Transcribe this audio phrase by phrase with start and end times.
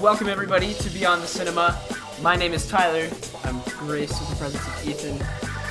[0.00, 1.78] Welcome everybody to Beyond the Cinema.
[2.22, 3.10] My name is Tyler.
[3.44, 5.18] I'm graced with the presence of Ethan,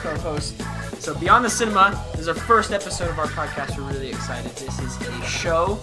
[0.01, 0.61] co-host.
[1.01, 3.75] So Beyond the Cinema is our first episode of our podcast.
[3.75, 4.51] We're really excited.
[4.51, 5.79] This is a show.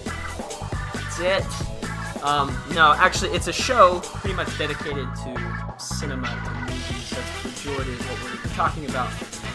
[0.94, 2.22] That's it.
[2.22, 6.93] Um, no, actually, it's a show pretty much dedicated to cinema and movies.
[7.64, 9.10] Majority of what we're talking about.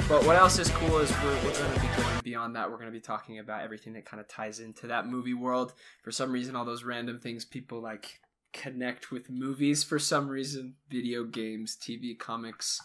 [0.08, 2.68] But what else is cool is we're, we're going to be going beyond that.
[2.72, 5.74] We're going to be talking about everything that kind of ties into that movie world.
[6.02, 8.20] For some reason, all those random things people like
[8.52, 12.82] connect with movies for some reason video games, TV, comics,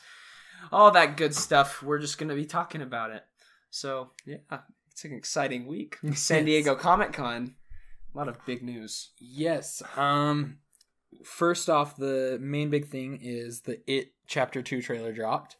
[0.70, 1.82] all that good stuff.
[1.82, 3.22] We're just going to be talking about it.
[3.70, 4.58] So, yeah,
[4.90, 5.96] it's an exciting week.
[6.14, 7.54] San Diego Comic Con.
[8.14, 9.12] A lot of big news.
[9.18, 9.82] Yes.
[9.96, 10.58] Um
[11.22, 15.56] first off the main big thing is the It chapter 2 trailer dropped.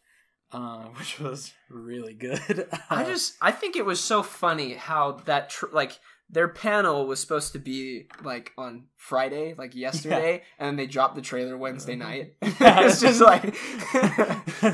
[0.52, 2.68] Uh, which was really good.
[2.88, 5.98] I just I think it was so funny how that tr- like
[6.30, 11.16] their panel was supposed to be like on Friday, like yesterday, and then they dropped
[11.16, 12.34] the trailer Wednesday night.
[12.42, 13.54] it's just like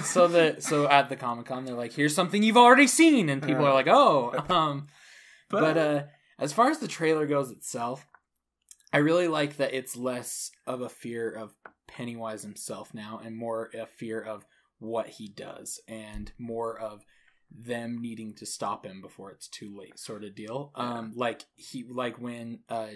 [0.05, 3.43] so the so at the Comic Con they're like, here's something you've already seen, and
[3.43, 4.87] people are like, oh, um,
[5.49, 6.03] but, But- uh,
[6.39, 8.07] as far as the trailer goes itself,
[8.93, 11.55] I really like that it's less of a fear of
[11.87, 14.45] Pennywise himself now, and more a fear of
[14.79, 17.05] what he does, and more of
[17.51, 20.73] them needing to stop him before it's too late, sort of deal.
[20.75, 22.89] Um, like he like when uh.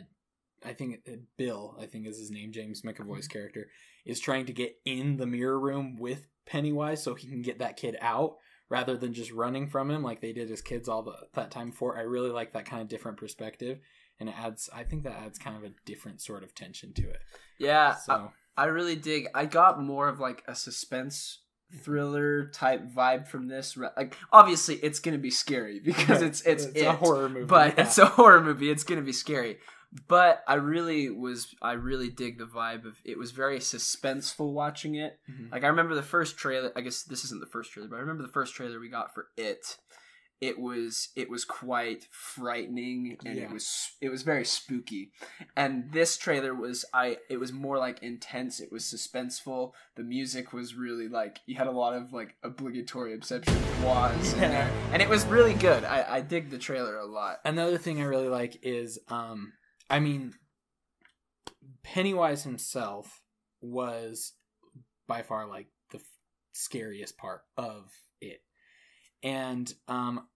[0.67, 3.67] I think uh, Bill, I think is his name, James McAvoy's character,
[4.07, 7.77] is trying to get in the mirror room with Pennywise so he can get that
[7.77, 8.37] kid out
[8.71, 11.69] rather than just running from him like they did as kids all the, that time
[11.69, 11.99] before.
[11.99, 13.79] I really like that kind of different perspective,
[14.21, 14.69] and it adds.
[14.75, 17.21] I think that adds kind of a different sort of tension to it.
[17.59, 19.29] yeah, So I, I really dig.
[19.35, 21.41] I got more of like a suspense
[21.83, 23.77] thriller type vibe from this.
[23.77, 26.95] Like obviously it's going to be scary because it's it's, a it.
[26.97, 27.85] horror movie, but yeah.
[27.85, 28.71] it's a horror movie.
[28.71, 29.59] It's gonna be scary.
[30.09, 32.97] But I really was, I really dig the vibe of.
[33.05, 35.21] It was very suspenseful watching it.
[35.31, 35.53] Mhm.
[35.53, 36.73] Like I remember the first trailer.
[36.75, 39.15] I guess this isn't the first trailer, but I remember the first trailer we got
[39.15, 39.77] for it.
[40.41, 43.45] It was it was quite frightening and Yeah.
[43.45, 45.13] it was it was very spooky.
[45.57, 48.61] And this trailer was I it was more like intense.
[48.61, 49.73] It was suspenseful.
[49.97, 54.41] The music was really like you had a lot of like obligatory obsession was in
[54.41, 55.85] there, and it was really good.
[55.85, 57.39] I I dig the trailer a lot.
[57.45, 59.53] Another thing I really like is, um,
[59.89, 60.35] I mean,
[61.83, 63.21] Pennywise himself
[63.61, 64.33] was
[65.07, 66.05] by far like the f-
[66.53, 67.91] scariest part of
[68.21, 68.41] it,
[69.25, 70.29] and um,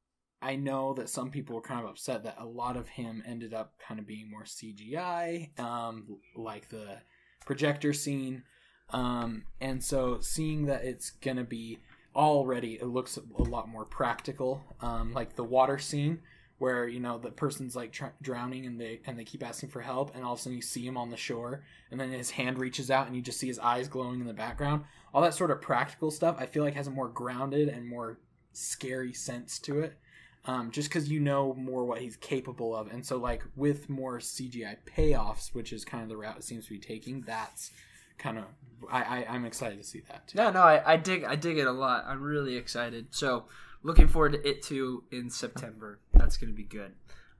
[0.42, 3.54] I know that some people were kind of upset that a lot of him ended
[3.54, 6.98] up kind of being more CGI, um, like the
[7.44, 8.42] projector scene,
[8.90, 11.78] um, and so seeing that it's gonna be
[12.16, 16.20] already it looks a lot more practical um, like the water scene
[16.58, 19.80] where you know the person's like tr- drowning and they and they keep asking for
[19.80, 22.30] help and all of a sudden you see him on the shore and then his
[22.30, 24.82] hand reaches out and you just see his eyes glowing in the background.
[25.14, 28.18] All that sort of practical stuff i feel like has a more grounded and more
[28.58, 29.98] scary sense to it
[30.44, 34.18] um, just because you know more what he's capable of and so like with more
[34.18, 37.70] cgi payoffs which is kind of the route it seems to be taking that's
[38.18, 38.44] kind of
[38.90, 40.38] I, I i'm excited to see that too.
[40.38, 42.04] No, no, I, I dig I dig it a lot.
[42.06, 43.06] I'm really excited.
[43.10, 43.44] So
[43.82, 45.98] looking forward to it too in September.
[46.14, 46.92] That's gonna be good.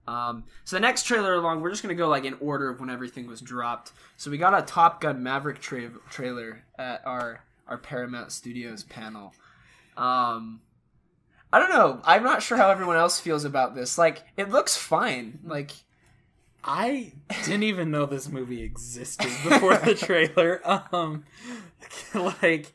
[0.06, 2.91] Um, so the next trailer along, we're just gonna go like in order of when
[2.91, 3.93] everything was dropped.
[4.17, 9.35] So we got a Top Gun Maverick tra- trailer at our our Paramount Studios panel.
[9.97, 10.61] Um,
[11.53, 12.00] I don't know.
[12.04, 13.97] I'm not sure how everyone else feels about this.
[13.97, 15.38] Like, it looks fine.
[15.44, 15.72] Like,
[16.62, 17.12] I
[17.44, 20.60] didn't even know this movie existed before the trailer.
[20.92, 21.25] Um,
[22.42, 22.72] like,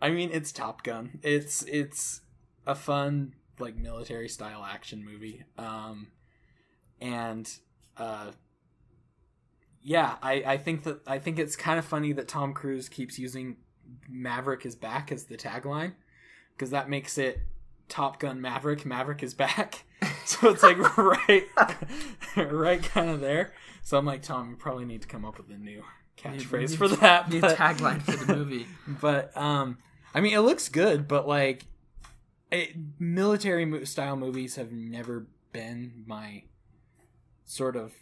[0.00, 1.18] I mean, it's Top Gun.
[1.22, 2.20] It's it's
[2.66, 5.42] a fun like military style action movie.
[5.56, 6.08] Um,
[7.00, 7.50] and
[7.96, 8.30] uh,
[9.82, 13.18] yeah, I I think that I think it's kind of funny that Tom Cruise keeps
[13.18, 13.56] using
[14.08, 15.94] "Maverick is back" as the tagline
[16.54, 17.40] because that makes it
[17.88, 18.84] Top Gun Maverick.
[18.86, 19.84] Maverick is back.
[20.24, 21.44] So it's like right,
[22.36, 23.54] right, kind of there.
[23.82, 25.82] So I'm like, Tom, you probably need to come up with a new
[26.18, 27.30] catchphrase for that.
[27.30, 28.66] new but- tagline for the movie.
[29.00, 29.78] but um,
[30.14, 31.64] I mean, it looks good, but like,
[32.52, 36.42] it, military mo- style movies have never been my
[37.46, 37.94] sort of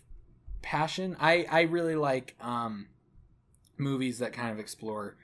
[0.62, 1.17] passion.
[1.21, 2.88] I I really like um
[3.79, 5.17] movies that kind of explore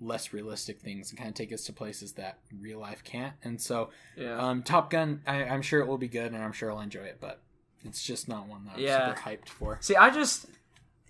[0.00, 3.34] less realistic things and kind of take us to places that real life can't.
[3.42, 4.38] And so, Yeah.
[4.38, 7.02] um, Top Gun, I, I'm sure it will be good, and I'm sure I'll enjoy
[7.02, 7.40] it, but
[7.84, 9.14] it's just not one that I'm Yeah.
[9.14, 9.78] super hyped for.
[9.80, 10.46] See, I just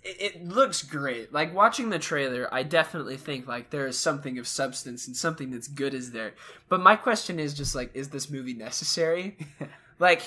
[0.05, 1.33] it, it looks great.
[1.33, 5.51] Like watching the trailer, I definitely think like there is something of substance and something
[5.51, 6.35] that's good is there.
[6.69, 9.37] But my question is just like, is this movie necessary?
[9.99, 10.23] like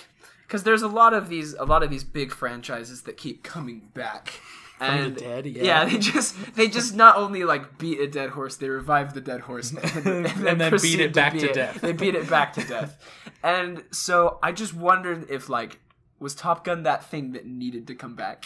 [0.46, 3.90] because there's a lot of these a lot of these big franchises that keep coming
[3.94, 4.42] back.
[4.82, 5.64] From the And dead, yeah.
[5.64, 9.22] yeah, they just they just not only like beat a dead horse, they revive the
[9.22, 10.26] dead horse and, And
[10.60, 11.82] then beat it back to beat death.
[11.82, 12.98] They beat it back to death,
[13.44, 15.80] and so I just wondered if like
[16.20, 18.46] was Top Gun that thing that needed to come back.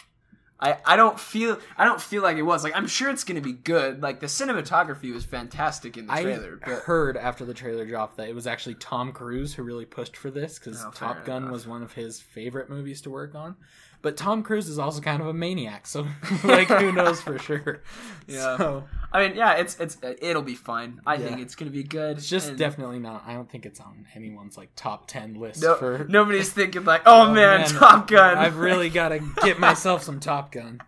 [0.60, 3.42] I, I don't feel I don't feel like it was like I'm sure it's gonna
[3.42, 7.54] be good like the cinematography was fantastic in the I trailer but heard after the
[7.54, 10.92] trailer dropped that it was actually Tom Cruise who really pushed for this because Oh,
[10.92, 11.52] Top Gun enough.
[11.52, 13.56] was one of his favorite movies to work on.
[14.02, 16.06] But Tom Cruise is also kind of a maniac, so
[16.44, 17.82] like who knows for sure.
[18.28, 18.56] Yeah.
[18.58, 22.18] So I mean yeah it's it's it'll be fine I think it's gonna be good
[22.18, 23.24] it's just and- definitely not.
[23.28, 26.06] I don't think it's on anyone's like top ten list no, for.
[26.08, 30.20] nobody's thinking like oh, oh man, Top Gun I've really got to get myself some
[30.20, 30.80] Top Gun.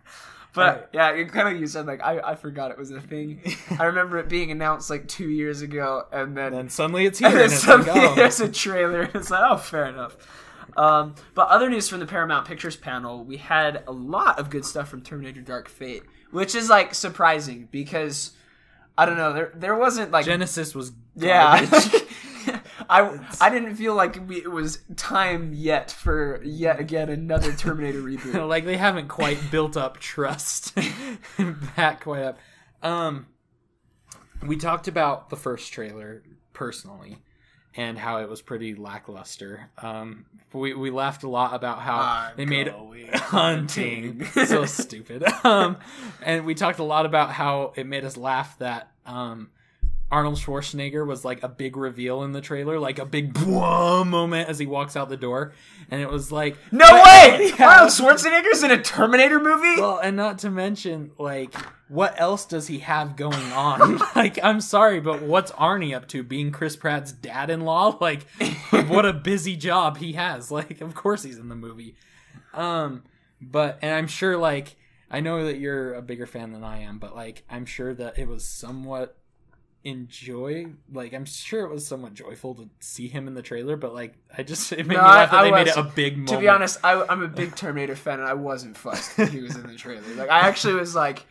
[0.54, 3.40] But yeah, it kind of you said like I, I forgot it was a thing.
[3.78, 7.18] I remember it being announced like two years ago, and then And then suddenly it's
[7.20, 8.14] here, and and it's like, oh.
[8.14, 9.02] there's a trailer.
[9.02, 10.16] and It's like oh, fair enough.
[10.76, 14.64] Um, but other news from the Paramount Pictures panel, we had a lot of good
[14.64, 18.32] stuff from Terminator: Dark Fate, which is like surprising because
[18.96, 21.60] I don't know there there wasn't like Genisys was yeah.
[22.88, 28.00] I, I didn't feel like we, it was time yet for yet again another Terminator
[28.00, 28.48] reboot.
[28.48, 30.74] like they haven't quite built up trust
[31.76, 32.38] back quite up.
[32.82, 33.26] Um,
[34.46, 37.18] we talked about the first trailer personally
[37.74, 39.70] and how it was pretty lackluster.
[39.78, 42.68] Um, we we laughed a lot about how I'm they made
[43.14, 44.24] hunting hunting.
[44.46, 45.24] so stupid.
[45.44, 45.76] Um,
[46.22, 49.50] and we talked a lot about how it made us laugh that um.
[50.10, 54.48] Arnold Schwarzenegger was like a big reveal in the trailer, like a big boom moment
[54.48, 55.52] as he walks out the door,
[55.90, 57.52] and it was like No way!
[57.58, 59.80] Arnold Schwarzenegger's in a Terminator movie?
[59.80, 61.54] well, and not to mention, like,
[61.88, 63.98] what else does he have going on?
[64.16, 66.22] like, I'm sorry, but what's Arnie up to?
[66.22, 67.98] Being Chris Pratt's dad-in-law?
[68.08, 68.26] Like,
[68.88, 70.50] what a busy job he has.
[70.50, 71.96] Like, of course he's in the movie.
[72.54, 73.02] Um,
[73.40, 74.76] but and I'm sure, like,
[75.10, 78.18] I know that you're a bigger fan than I am, but like, I'm sure that
[78.18, 79.16] it was somewhat
[79.84, 83.94] enjoy like i'm sure it was somewhat joyful to see him in the trailer but
[83.94, 85.82] like i just it made No, me laugh that I- I they made it a
[85.82, 89.16] big moment to be honest, I, I'm a big Terminator fan, and I wasn't fussed
[89.16, 90.02] that he was in the trailer.
[90.14, 91.24] Like, I actually was like,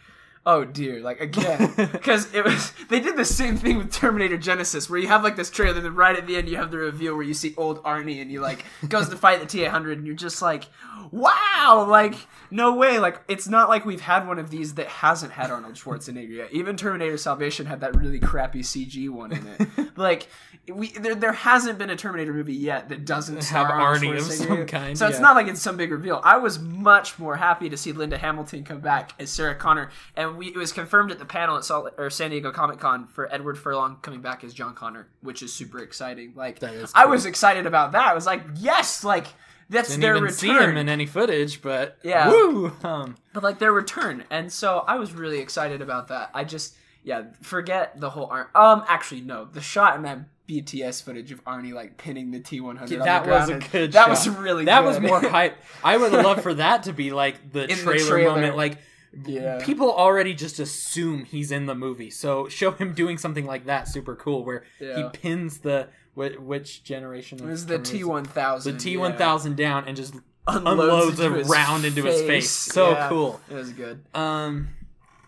[0.47, 4.89] "Oh dear!" Like again, because it was they did the same thing with Terminator Genisys,
[4.89, 6.77] where you have like this trailer, and then right at the end you have the
[6.77, 10.07] reveal where you see old Arnie, and he like goes to fight the T800, and
[10.07, 10.67] you're just like,
[11.11, 12.15] "Wow!" Like,
[12.49, 12.97] no way!
[12.97, 16.53] Like, it's not like we've had one of these that hasn't had Arnold Schwarzenegger yet.
[16.53, 19.97] Even Terminator Salvation had that really crappy CG one in it.
[19.97, 20.27] like.
[20.69, 24.23] We, there, there hasn't been a Terminator movie yet that doesn't Have Arnold Arnie of
[24.23, 26.19] some kind, So it's not like it's some big reveal.
[26.25, 30.36] I was much more happy to see Linda Hamilton come back as Sarah Connor, and
[30.37, 33.31] we, it was confirmed at the panel at Salt, or San Diego Comic Con for
[33.33, 36.33] Edward Furlong coming back as John Connor, which is super exciting.
[36.35, 38.07] Like That is I was excited about that.
[38.07, 39.27] I was like, yes, like
[39.69, 40.37] that's didn't their even return.
[40.37, 42.29] see him in any footage, but Yeah.
[42.29, 42.71] woo!
[42.83, 46.29] Um, but like their return, and so I was really excited about that.
[46.33, 48.83] I just yeah, forget the whole Ar- um.
[48.87, 52.75] Actually, no, the shot in that BTS footage of Arnie like pinning the T one
[52.77, 53.01] hundred.
[53.01, 53.91] that was a good.
[53.93, 54.09] That shot.
[54.09, 54.61] was really.
[54.63, 54.67] Good.
[54.69, 54.87] That good.
[54.87, 55.57] was more hype.
[55.83, 58.31] I would love for that to be like the, the trailer, trailer.
[58.35, 58.55] moment.
[58.57, 58.77] Like
[59.25, 59.59] Yeah.
[59.63, 63.87] people already just assume he's in the movie, so show him doing something like that.
[63.87, 67.39] Super cool, where he pins the which, which generation?
[67.39, 68.79] It was the T one thousand, The.
[68.79, 70.15] T one thousand down and just
[70.47, 72.49] unloads, unloads a round into his face.
[72.49, 73.39] So Yeah, cool.
[73.49, 74.03] It was good.
[74.13, 74.69] um.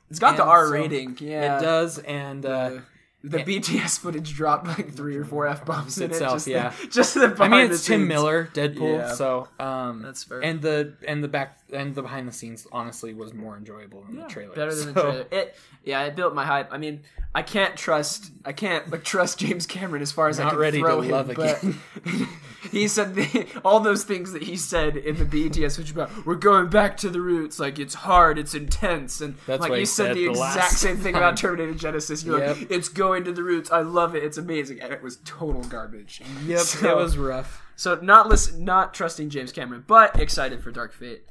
[0.09, 1.17] It's got the R so rating.
[1.21, 2.77] Yeah, It does, and uh,
[3.23, 6.35] The, BTS footage dropped like three or four f bombs in Itself, it.
[6.35, 6.69] Just yeah.
[6.81, 8.07] The, just the I mean, it's the Tim scenes.
[8.07, 9.13] Miller, Deadpool, Yeah.
[9.13, 10.39] so um, That's fair.
[10.39, 14.15] And the and the back and the behind the scenes honestly was more enjoyable than
[14.17, 14.55] the trailer.
[14.55, 15.25] Better than the trailer.
[15.31, 16.73] It yeah, it built my hype.
[16.73, 17.01] I mean,
[17.35, 20.79] I can't trust I can't like trust James Cameron as far as I can ready
[20.79, 21.11] throw to him.
[21.11, 21.79] love again.
[22.71, 26.35] he said the, all those things that he said in the BTS which about we're
[26.35, 27.59] going back to the roots.
[27.59, 30.73] Like it's hard, it's intense, and That's like you he said, said the the exact
[30.73, 31.23] same thing time.
[31.23, 32.25] about Terminator Genisys.
[32.25, 32.57] You're Yep.
[32.57, 33.71] like, it's going to the roots.
[33.71, 34.23] I love it.
[34.23, 36.21] It's amazing, and it was total garbage.
[36.45, 37.63] Yep, So- it was rough.
[37.75, 41.23] So not listen, not trusting James Cameron, but excited for Dark Fate.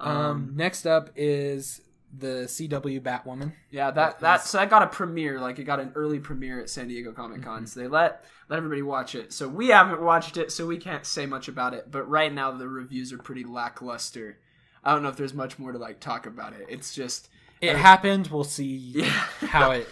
[0.00, 1.80] Um, next up is
[2.16, 3.52] the CW Batwoman.
[3.70, 6.70] Yeah, that that so that got a premiere, like it got an early premiere at
[6.70, 7.58] San Diego Comic Con.
[7.58, 7.66] Mm-hmm.
[7.66, 9.32] So they let let everybody watch it.
[9.32, 11.90] So we haven't watched it, so we can't say much about it.
[11.90, 14.38] But right now the reviews are pretty lackluster.
[14.84, 16.66] I don't know if there's much more to like talk about it.
[16.68, 17.28] It's just
[17.60, 18.28] It happened.
[18.28, 19.04] We'll see Yeah.
[19.48, 19.88] how it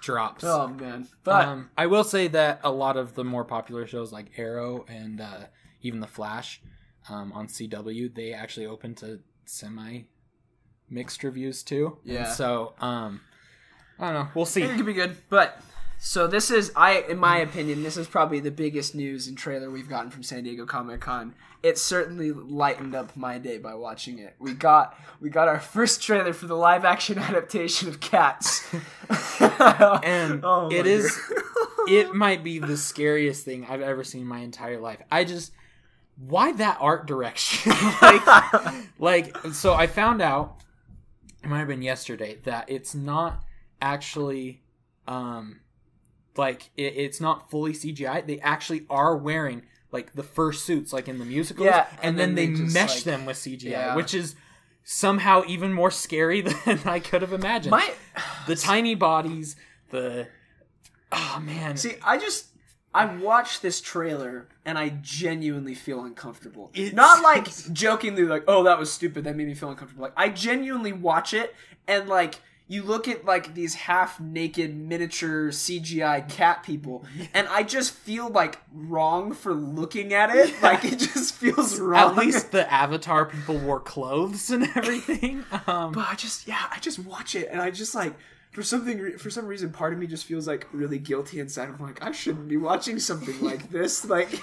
[0.00, 0.42] drops.
[0.44, 1.06] oh man.
[1.22, 4.84] But um, I will say that a lot of the more popular shows like Arrow
[4.88, 5.46] and uh,
[5.82, 6.62] even The Flash
[7.10, 10.02] um, on CW, they actually open to semi
[10.90, 11.98] mixed reviews too.
[12.04, 12.32] And Yeah.
[12.32, 13.20] so um,
[13.98, 14.28] I don't know.
[14.34, 14.62] We'll see.
[14.62, 15.16] it could be good.
[15.28, 15.60] But
[15.98, 19.70] So this is I in my opinion, this is probably the biggest news and trailer
[19.70, 21.34] we've gotten from San Diego Comic Con.
[21.60, 24.36] It certainly lightened up my day by watching it.
[24.38, 28.64] We got we got our first trailer for the live action adaptation of Cats.
[29.40, 31.18] and Oh it is
[31.88, 35.00] it might be the scariest thing I've ever seen in my entire life.
[35.10, 35.52] I just
[36.18, 37.72] why that art direction?
[38.02, 38.22] like
[38.98, 40.56] like so I found out
[41.42, 43.44] it might have been yesterday that it's not
[43.80, 44.62] actually
[45.06, 45.60] um
[46.36, 48.26] like it, it's not fully CGI.
[48.26, 52.18] They actually are wearing like the first suits like in the musicals Yeah, and, and
[52.18, 53.96] then, then they, they mesh like- them with CGI, Yeah.
[53.96, 54.34] which is
[54.84, 57.70] somehow even more scary than I could have imagined.
[57.70, 57.90] my
[58.46, 59.56] the tiny bodies,
[59.90, 60.26] the
[61.12, 62.46] oh man, See, I just
[62.94, 66.70] I watched this trailer and I genuinely feel uncomfortable.
[66.74, 69.24] It's- Not like jokingly like, "Oh, that was stupid.
[69.24, 71.54] That made me feel uncomfortable." Like I genuinely watch it
[71.86, 72.40] and like
[72.70, 77.02] you look at like these half naked miniature CGI cat people
[77.34, 80.54] and I just feel like wrong for looking at it.
[80.62, 82.10] Like it just feels wrong.
[82.10, 85.44] at least the Avatar people wore clothes and everything.
[85.66, 88.14] Um, but I just yeah, I just watch it and I just like
[88.52, 91.68] for something for some reason part of me just feels like really guilty inside.
[91.68, 94.04] I'm like I shouldn't be watching something like this.
[94.04, 94.40] Like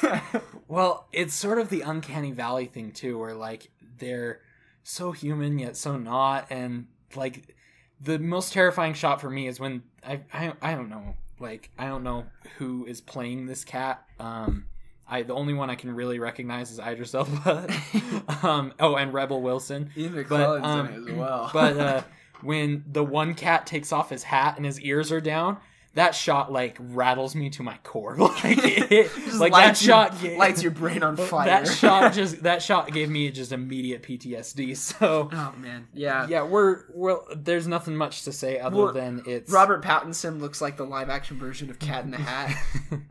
[0.68, 4.40] well, it's sort of the uncanny valley thing too, where like they're
[4.82, 7.54] so human yet so not, and like
[8.00, 11.86] the most terrifying shot for me is when I I, I don't know like I
[11.86, 12.26] don't know
[12.58, 14.04] who is playing this cat.
[14.18, 14.66] Um,
[15.08, 17.68] I the only one I can really recognize is Idris Elba.
[18.42, 19.90] um, oh, and Rebel Wilson.
[19.96, 21.50] Ian But, um, in it as well.
[21.52, 22.02] but uh,
[22.42, 25.58] when the one cat takes off his hat and his ears are down,
[25.94, 28.16] that shot like rattles me to my core.
[28.20, 28.58] Like,
[28.92, 31.46] it, like that your- shot lights your brain on fire.
[31.46, 34.76] That shot just that shot gave me just immediate PTSD.
[34.76, 36.26] So oh man, yeah.
[36.28, 37.26] yeah, we're well.
[37.34, 41.08] There's nothing much to say other Well, than it's Robert Pattinson looks like the live
[41.10, 42.56] action version of Cat in the Hat.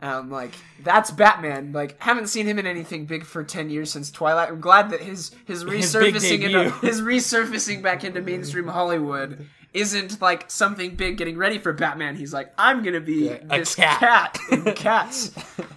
[0.01, 1.73] um, like that's Batman.
[1.73, 4.49] Like haven't seen him in anything big for ten years since Twilight.
[4.49, 10.21] I'm glad that his his His resurfacing into, his resurfacing back into mainstream Hollywood isn't
[10.21, 12.15] like something big getting ready for Batman.
[12.15, 15.31] He's like, I'm gonna be a this cat." cat in Cats.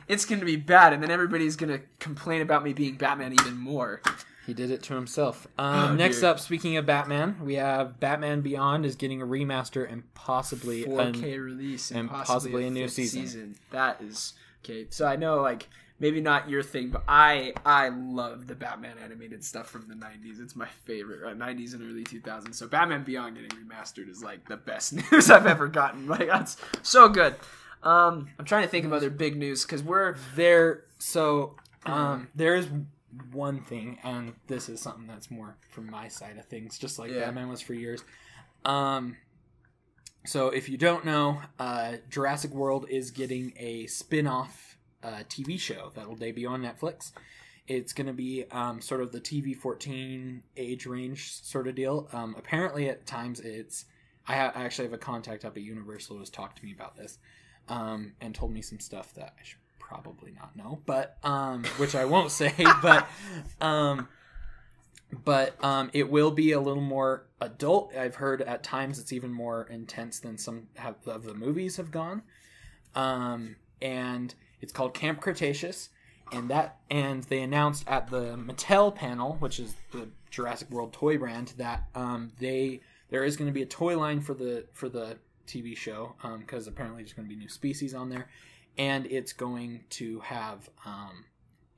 [0.09, 4.01] it's gonna be bad, and then everybody's gonna complain about me being Batman even more.
[4.47, 5.47] He did it to himself.
[5.57, 6.31] Um, Oh, next dear.
[6.31, 11.35] up, speaking of Batman, we have Batman Beyond is getting a remaster and possibly 4K
[11.35, 13.55] an- release and, and possibly, possibly a, new fifth season.
[13.71, 14.33] That is
[14.65, 14.87] okay.
[14.91, 15.69] So I know like
[16.03, 20.39] maybe not your thing, but I I love the Batman animated stuff from the '90s.
[20.43, 21.39] It's my favorite, right?
[21.39, 22.55] '90s and early 2000s.
[22.57, 26.07] So Batman Beyond getting remastered is like the best news I've ever gotten.
[26.09, 27.37] Like that's so good.
[27.83, 30.85] Um, I'm trying to think of other big news because we're there.
[30.99, 31.57] So
[31.87, 32.69] um, there is
[33.33, 37.11] one thing, and this is something that's more from my side of things, just like
[37.11, 37.21] Yeah.
[37.27, 38.05] Batman was for years.
[38.65, 39.17] Um,
[40.25, 44.72] so if you don't know, uh, Jurassic World is getting a spin-off
[45.03, 47.13] uh, TV show that will debut on Netflix.
[47.69, 52.09] It's going to be um, sort of the TV 14 age range sort of deal.
[52.13, 53.85] Um, apparently, at times it's.
[54.27, 56.97] I, ha- I actually have a contact up at Universal who's talked to me about
[56.97, 57.19] this
[57.69, 61.95] um, and told me some stuff that I should probably not know, but um, which
[61.95, 62.55] I won't say.
[62.83, 63.09] But
[63.61, 64.09] um,
[65.25, 67.95] but um, it will be a little more adult.
[67.95, 71.91] I've heard at times it's even more intense than some have, of the movies have
[71.91, 72.23] gone.
[72.95, 75.91] Um, and it's called Camp Cretaceous,
[76.33, 81.19] and that and they announced at the Mattel panel, which is the Jurassic World toy
[81.19, 84.89] brand, that um, they there is going to be a toy line for the for
[84.89, 88.29] the TV show because apparently there's going to be new species on there,
[88.79, 91.25] and it's going to have um,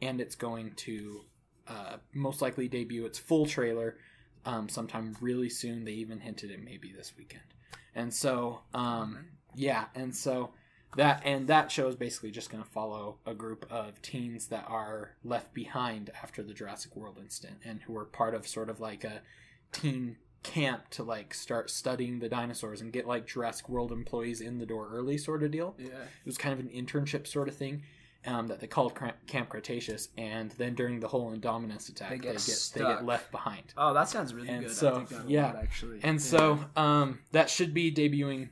[0.00, 1.22] and it's going to
[1.66, 3.96] uh, most likely debut its full trailer
[4.44, 5.84] um, sometime really soon.
[5.84, 7.42] They even hinted it maybe this weekend,
[7.94, 10.50] and so um, yeah, and so
[10.96, 14.64] that and that show is basically just going to follow a group of teens that
[14.68, 18.80] are left behind after the Jurassic World incident and who are part of sort of
[18.80, 19.20] like a
[19.72, 24.58] teen camp to like start studying the dinosaurs and get like Jurassic World employees in
[24.58, 25.74] the door early sort of deal.
[25.78, 25.86] yeah.
[25.86, 27.82] It was kind of an internship sort of thing
[28.26, 28.94] um, that they called
[29.26, 33.04] Camp Cretaceous, and then during the whole Indominus attack, They they get get they get
[33.04, 33.64] left behind.
[33.76, 34.74] Oh, that sounds really And good.
[34.74, 35.52] so, I think that'll yeah.
[35.60, 36.00] actually.
[36.02, 36.24] And Yeah.
[36.24, 38.48] so um, that should be debuting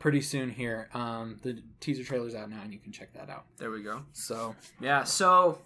[0.00, 0.88] pretty soon here.
[0.92, 3.44] Um, the teaser trailer's out now, and you can check that out.
[3.58, 4.02] there we go.
[4.12, 5.04] So Yeah.
[5.04, 5.60] So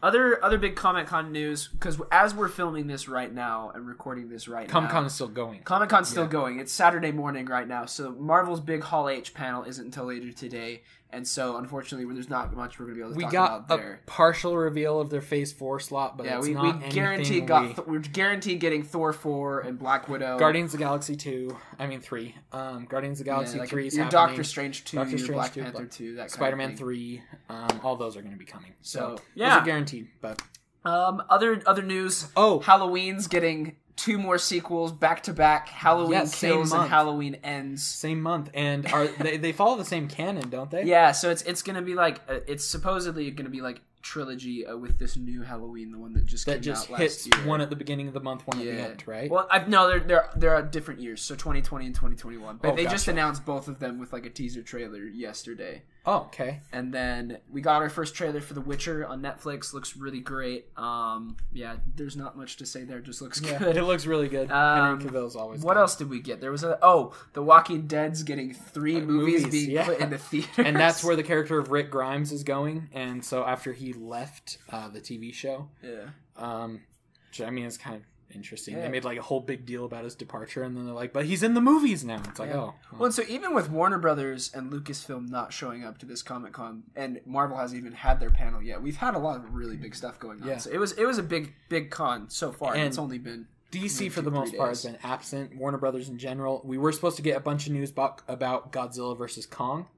[0.00, 4.28] other other big Comic Con news because as we're filming this right now and recording
[4.28, 4.72] this right now.
[4.72, 5.62] Comic Con is still going.
[5.64, 6.28] Comic Con's still Yeah.
[6.30, 6.60] going.
[6.60, 7.84] It's Saturday morning right now.
[7.86, 10.84] So Marvel's big Hall H panel isn't until later today.
[11.10, 13.76] And so unfortunately, there's not much we're gonna be able to We talk about there.
[13.78, 16.88] We got a partial reveal of their Phase Four slot, but Yeah, we, not we
[16.90, 20.38] guaranteed got we- Th- we're guaranteed getting Thor four and Black Widow.
[20.38, 21.56] Guardians of the Galaxy two.
[21.78, 22.34] I mean three.
[22.52, 24.08] Um, Guardians of the Yeah, Galaxy like three is your.
[24.08, 27.22] Doctor Strange two, Doctor Strange Black 2, Panther Black- two, that Spider Man three.
[27.48, 28.74] Um, all those are going to be coming.
[28.82, 29.64] So, So, yeah.
[29.64, 30.08] guaranteed.
[30.20, 30.42] But
[30.84, 32.28] Um, other other news.
[32.36, 35.68] oh, Halloween's getting two more sequels back to back.
[35.68, 36.90] Halloween Yeah, same kills and month.
[36.90, 37.82] Halloween ends.
[37.86, 40.84] same month, and are they, they follow the same canon, don't they?
[40.84, 44.76] Yeah, so it's it's gonna be like uh, it's supposedly gonna be like trilogy uh,
[44.76, 47.46] with this new Halloween, the one that just That came just out last hits year.
[47.46, 48.70] one at the beginning of the month, one yeah.
[48.72, 49.30] at the end, right?
[49.30, 52.58] Well, I, no, they're they're they're different years, so 2020 and 2021.
[52.62, 55.82] But Oh, they just announced both of them with like a teaser trailer yesterday.
[56.08, 56.60] Oh, okay.
[56.72, 59.72] And then we got our first trailer for The Witcher on Netflix.
[59.74, 60.66] Looks really great.
[60.76, 63.00] Um, yeah, there's not much to say there.
[63.00, 63.76] Just looks Yeah, good.
[63.76, 64.50] it looks really good.
[64.50, 65.60] Um, Henry Cavill's always.
[65.60, 65.80] What good.
[65.80, 66.40] else did we get?
[66.40, 69.84] There was a oh, The Walking Dead's getting three Uh, movies, movies, being yeah.
[69.86, 72.88] put the theater, And that's where the character of Rick Grimes is going.
[72.92, 76.06] And so after he left uh, the TV show, yeah.
[76.36, 76.80] um,
[77.28, 78.02] which I mean it's kind of
[78.34, 78.74] interesting.
[78.76, 78.82] Yeah.
[78.82, 81.24] They made like a whole big deal about his departure, and then they're like, "But
[81.26, 82.56] he's in the movies now." It's like, Yeah.
[82.60, 86.22] oh, Well, and so even with Warner Brothers and Lucasfilm not showing up to this
[86.22, 89.54] Comic Con, and Marvel hasn't even had their panel yet, we've had a lot of
[89.54, 90.48] really big stuff going on.
[90.48, 90.58] Yeah.
[90.58, 92.72] So it was it was a big big con so far.
[92.72, 95.54] And And it's only been DC for the most three part has been absent.
[95.56, 96.62] Warner Brothers in general.
[96.64, 99.88] We were supposed to get a bunch of news about, about Godzilla versus Kong,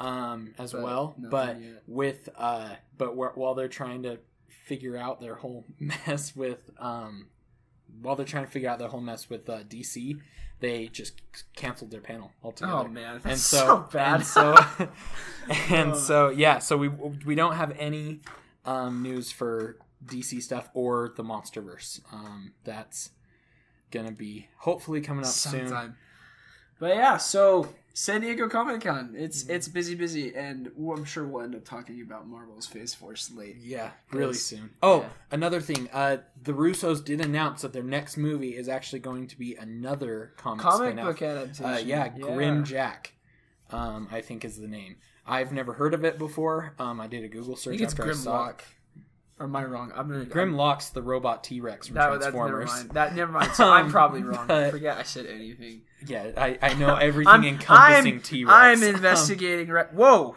[0.00, 1.14] um, as But well.
[1.18, 1.82] But yet.
[1.86, 4.18] with uh, but wh- while they're trying to
[4.66, 7.26] figure out their whole mess with um,
[8.00, 10.18] while they're trying to figure out their whole mess with uh, DC,
[10.60, 11.20] they just
[11.56, 12.72] canceled their panel altogether.
[12.72, 14.14] oh man, that's and so, so, bad.
[14.16, 14.56] and so
[15.74, 18.20] and so yeah so we we don't have any
[18.64, 23.10] um, news for dc stuff or the monsterverse um, that's
[23.90, 25.96] gonna be hopefully coming up soon sometime.
[26.82, 29.52] But yeah, so San Diego Comic Con, it's Mm-hmm.
[29.54, 33.58] it's busy, busy, and I'm sure we'll end up talking about Marvel's Phase Four slate.
[33.60, 35.08] yeah really soon oh Yeah.
[35.30, 39.38] another thing uh the russos did announce that their next movie is actually going to
[39.38, 41.06] be another comic, Comic spin-off.
[41.06, 41.64] book adaptation.
[41.66, 43.12] uh, yeah, Grimjack
[43.70, 47.22] um, i think is the name i've never heard of it before um, i did
[47.22, 48.56] a google I search think it's after I saw it.
[48.56, 48.60] Grimlock.
[49.38, 49.92] Or am I wrong?
[49.96, 52.70] I'm gonna Grimlock's the robot T-Rex from That, that's never Transformers.
[52.70, 52.90] mind.
[52.90, 53.52] That never mind.
[53.54, 54.46] So I'm Um, probably wrong.
[54.46, 55.82] but- Forget I said anything.
[56.06, 58.52] Yeah, I, I know everything I'm, encompassing T-Rex.
[58.54, 59.68] I'm investigating.
[59.68, 60.36] Re- Whoa!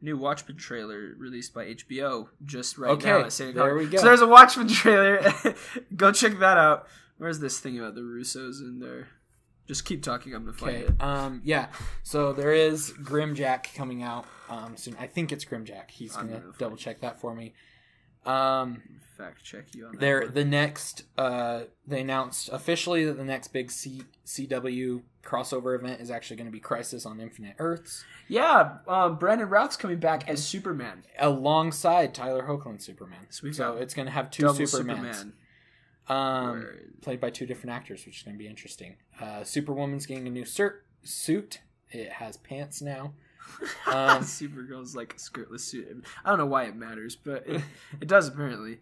[0.00, 3.28] New Watchmen trailer released by HBO just right Okay, now.
[3.28, 3.98] San there we go.
[3.98, 5.32] So there's a Watchmen trailer.
[5.94, 6.88] go check that out.
[7.18, 9.08] Where's this thing about the Russos in there?
[9.68, 10.34] Just keep talking.
[10.34, 10.84] I'm gonna find Okay.
[10.86, 11.00] it.
[11.00, 11.40] Um.
[11.44, 11.66] Yeah.
[12.02, 14.96] So there is Grimjack coming out um soon.
[14.98, 15.90] I think it's Grimjack.
[15.92, 17.54] He's I'm gonna gonna double check that for me.
[18.26, 18.82] Um.
[19.18, 20.00] Fact check you on that.
[20.00, 20.26] There.
[20.28, 21.04] The next.
[21.18, 21.62] Uh.
[21.86, 26.52] They announced officially that the next big C CW crossover event is actually going to
[26.52, 31.04] be Crisis on Infinite Earths Yeah, um, Brandon Routh's coming back as Superman.
[31.20, 33.26] alongside Tyler Hoechlin Superman.
[33.30, 34.68] So So it's going to have two Supermans.
[34.68, 35.32] Superman.
[36.08, 36.66] Um.
[37.02, 38.96] Played by two different actors, which is going to be interesting.
[39.20, 41.60] Uh, Superwoman's getting a new cert- suit.
[41.90, 43.14] It has pants now.
[43.86, 46.04] Um, Supergirl's like a skirtless suit.
[46.24, 47.60] I don't know why it matters, but it,
[48.00, 48.78] it does apparently.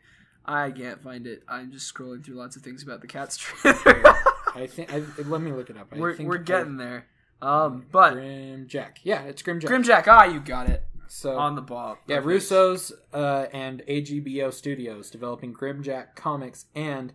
[0.46, 1.42] I can't find it.
[1.48, 4.16] I'm just scrolling through lots of things about the Cats trailer.
[4.54, 4.92] I think.
[4.92, 5.88] I, let me look it up.
[5.92, 7.06] I we're think we're getting there.
[7.42, 8.98] Um, but Grimjack.
[9.02, 9.64] Yeah, it's Grimjack.
[9.68, 11.98] Grimjack, ah, you got it so on the ball.
[12.06, 12.18] yeah.
[12.18, 17.12] Russo's uh, and AGBO Studios developing Grimjack comics and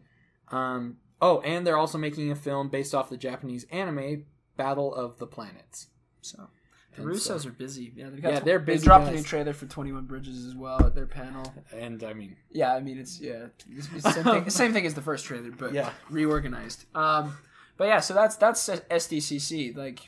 [0.51, 4.25] um oh, and they're also making a film based off the Japanese anime
[4.57, 5.87] Battle of the Planets.
[6.21, 6.49] So
[6.95, 7.91] the And Russos so- are busy.
[7.95, 10.05] Yeah, they've got Yeah, tw- they're They busy dropped a new trailer for Twenty One
[10.05, 11.53] Bridges as well at their panel.
[11.75, 14.49] And I mean, Yeah, I mean it's yeah, it's, it's same thing.
[14.61, 15.91] same thing as the first trailer, but Yeah.
[16.09, 16.85] reorganized.
[16.95, 17.37] Um,
[17.77, 19.75] but yeah, so that's that's SDCC.
[19.75, 19.99] Like,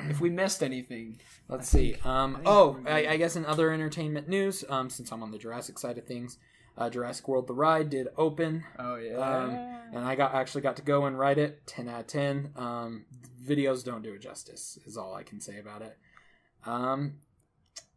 [0.00, 1.96] if we missed anything, Let's I see.
[2.04, 3.06] Um, think oh, I.
[3.08, 6.38] I guess in other entertainment news, um, since I'm on the Jurassic side of things,
[6.78, 9.16] uh, Jurassic World: The Ride did open, Oh yeah.
[9.18, 9.50] Um,
[9.94, 11.66] and I got actually got to go and ride it.
[11.66, 12.50] Ten out of ten.
[12.56, 13.04] Um,
[13.44, 14.78] videos don't do it justice.
[14.86, 15.96] Is all I can say about it.
[16.64, 17.14] Um,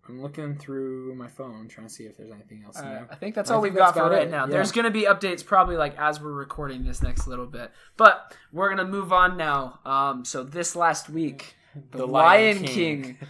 [0.07, 3.05] I'm looking through my phone trying to see if there's anything else Uh.
[3.09, 4.45] I think that's I all think we've got for right it, now.
[4.45, 4.51] yeah.
[4.51, 8.35] There's going to be updates probably like as we're recording this next little bit, but
[8.51, 9.79] we're going to move on now.
[9.85, 11.55] Um, so this last week,
[11.91, 13.17] the, Lion, King.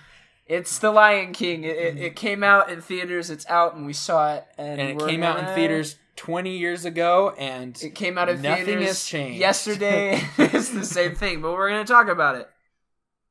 [0.47, 1.63] It's the Lion King.
[1.63, 3.31] It, it, it came out in theaters.
[3.31, 4.45] It's out, and we saw it.
[4.59, 8.43] And, and it came out in theaters 20 years ago, and It came out in
[8.43, 9.39] Nothing theaters has changed.
[9.39, 10.21] yesterday.
[10.37, 12.47] it's the same thing, but we're going to talk about it.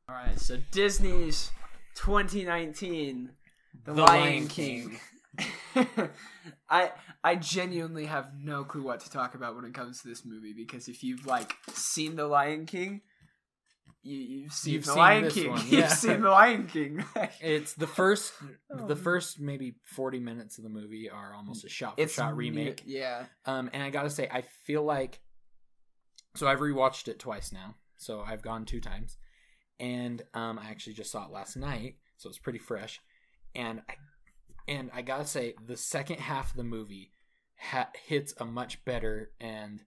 [0.09, 0.37] All right.
[0.41, 1.53] So Disney's
[1.95, 3.31] 2019,
[3.85, 4.99] The, The Lion, Lion King.
[6.71, 10.25] I I genuinely have no clue what to talk about when it comes to this
[10.25, 13.01] movie because if you've like seen The Lion King,
[14.03, 15.51] you, you've seen You've the seen Lion King.
[15.51, 17.05] one, You've seen the Lion King.
[17.41, 18.33] It's the first,
[18.71, 18.87] Oh.
[18.87, 22.83] the first maybe forty minutes of the movie are almost a shot for shot remake.
[22.87, 23.25] Yeah.
[23.47, 25.21] Um, and I gotta say, I feel like
[26.37, 27.75] so I've rewatched it twice now.
[27.97, 29.17] So I've gone two times,
[29.81, 33.01] and um, I actually just saw it last night, so it's pretty fresh.
[33.55, 33.95] And I
[34.67, 37.11] and I gotta say, the second half of the movie
[37.57, 39.83] ha- hits a much better and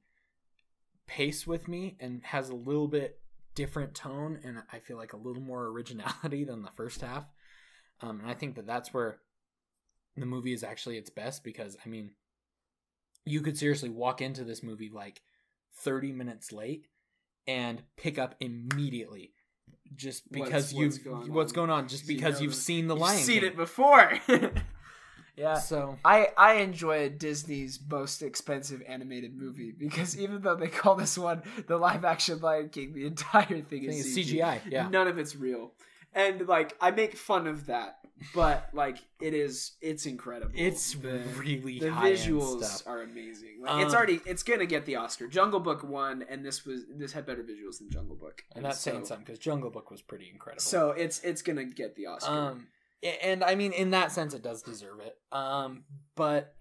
[1.08, 3.20] pace with me, and has a little bit
[3.56, 7.26] different tone, and I feel like a little more originality than the first half.
[8.02, 9.20] Um, and I think that that's where
[10.18, 12.12] the movie is actually its best because I mean
[13.26, 15.22] you could seriously walk into this movie like
[15.84, 16.88] 30 minutes late
[17.46, 19.34] and pick up immediately
[19.96, 22.94] just because what's you've going what's going on just You because you've the- seen the
[22.96, 23.50] You've lion seen King.
[23.52, 24.14] it before.
[25.38, 25.56] yeah.
[25.56, 31.18] so I, I enjoy Disney's most expensive animated movie because even though they call this
[31.18, 34.40] one the live action Lion King, the entire thing is is CG.
[34.40, 35.74] CGI yeah None of it's real.
[36.14, 37.97] And like I make fun of that,
[38.34, 40.52] but like it is it's incredible.
[40.56, 43.62] it's the, really the visuals are amazing.
[43.62, 45.28] Like, it's Um, already it's gonna get the Oscar.
[45.28, 48.80] Jungle Book won, and this was this had better visuals than Jungle Book, and that's
[48.80, 52.08] so, saying something because Jungle Book was pretty incredible So it's it's gonna get the
[52.08, 52.32] Oscar.
[52.32, 52.68] Um,
[53.22, 55.18] and I mean, in that sense, it does deserve it.
[55.32, 55.84] Um,
[56.16, 56.56] but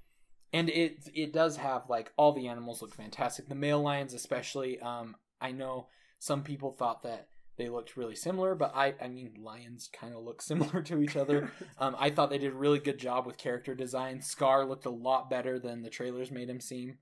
[0.53, 3.49] and it it does have like all the animals look fantastic.
[3.49, 4.79] The male lions, especially.
[4.81, 5.89] Um, I know
[6.19, 10.23] some people thought that they looked really similar, but I I mean, lions kind of
[10.23, 11.51] look similar to each other.
[11.79, 14.21] um, I thought they did a really good job with character design.
[14.21, 16.99] Scar looked a lot better than the trailers made him seem.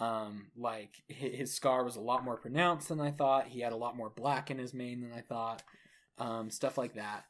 [0.00, 3.46] Um, like his, his scar was a lot more pronounced than I thought.
[3.46, 5.62] He had a lot more black in his mane than I thought.
[6.18, 7.24] Um, stuff like that.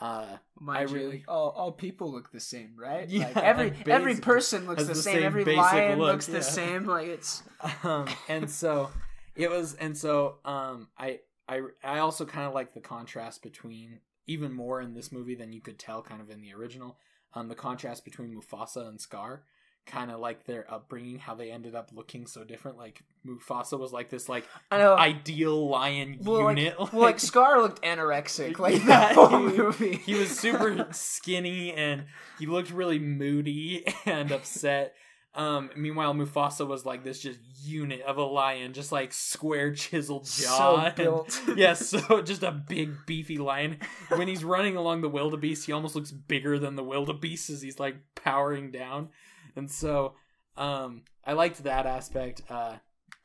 [0.00, 3.08] Uh, Mind I really- like, all, all people look the same, right?
[3.10, 5.14] Yeah, like every basic- every person looks the, the same.
[5.16, 6.34] same Every lion look, looks yeah.
[6.36, 6.86] the same.
[6.86, 7.42] Like it's
[7.82, 8.90] um, and so
[9.36, 13.98] it was, and so um, I I I also kind of like the contrast between
[14.26, 16.96] even more in this movie than you could tell kind of in the original.
[17.34, 19.42] Um, the contrast between Mufasa and Scar,
[19.86, 22.76] kind of like their upbringing, how they ended up looking so different.
[22.78, 24.96] Like Mufasa was like this like I know.
[24.96, 26.78] ideal lion well, like, unit.
[26.78, 29.96] well, like Scar looked anorexic, like Yeah, that whole he- movie.
[29.96, 32.04] he was super skinny and
[32.38, 34.94] he looked really moody and upset.
[35.32, 40.24] Um, meanwhile, Mufasa was like this just unit of a lion, just like square chiseled
[40.24, 40.30] jaw.
[40.58, 41.40] so and- built.
[41.56, 43.78] yes, so just a big beefy lion.
[44.08, 47.78] When he's running along the wildebeest, he almost looks bigger than the wildebeest as he's
[47.78, 49.10] like powering down.
[49.54, 50.14] And so,
[50.56, 52.42] um, I liked that aspect.
[52.50, 52.76] Uh,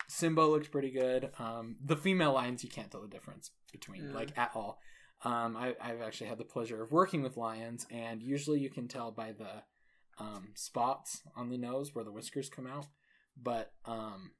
[0.08, 1.32] Simba looked pretty good.
[1.39, 4.15] Um, the female lions, you can't tell the difference between Yeah.
[4.15, 4.80] like at all.
[5.24, 8.88] Um, I, I've actually had the pleasure of working with lions, and usually you can
[8.88, 9.63] tell by the
[10.17, 12.88] um, spots on the nose where the whiskers come out.
[13.41, 14.32] But um,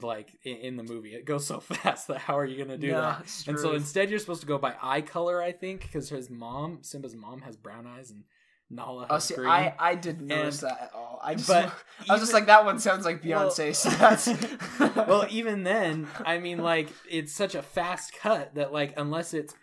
[0.00, 2.88] like in, in the movie, it goes so fast that how are you gonna do
[2.92, 3.44] No, that?
[3.46, 6.78] And so instead, you're supposed to go by eye color, I think, because his mom,
[6.82, 8.24] Simba's mom, has brown eyes and
[8.70, 9.48] Nala Oh, has see, green.
[9.48, 11.20] I, I didn't notice And- that at all.
[11.22, 11.72] I just, but
[12.08, 13.58] I was just like, that one sounds like Beyonce.
[13.66, 13.90] Well- so
[14.80, 19.34] that's well, even then, I mean, like it's such a fast cut that, like, unless
[19.34, 19.54] it's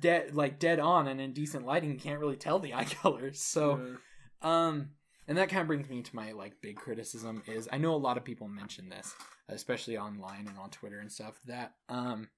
[0.00, 3.40] dead, like dead on and in decent lighting, you can't really tell the eye colors.
[3.42, 3.96] So,
[4.42, 4.90] um,
[5.28, 7.96] and that kind of brings me to my like big criticism is I know a
[7.96, 9.14] lot of people mention this,
[9.48, 12.28] especially online and on Twitter and stuff, that um,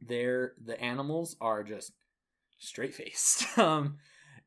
[0.00, 1.92] they're the animals are just
[2.58, 3.58] straight faced.
[3.58, 3.98] um,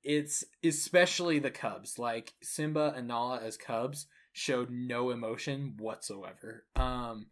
[0.04, 6.66] it's especially the cubs, like Simba and Nala as cubs showed no emotion whatsoever.
[6.76, 7.28] Um,